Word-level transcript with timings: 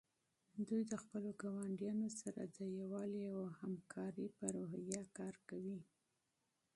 دوی 0.67 0.83
د 0.91 0.93
خپلو 1.03 1.29
ګاونډیانو 1.41 2.09
سره 2.21 2.41
د 2.55 2.57
یووالي 2.79 3.23
او 3.33 3.39
همکارۍ 3.59 4.27
په 4.37 4.45
روحیه 4.55 5.01
کار 5.17 5.35
کوي. 5.49 5.79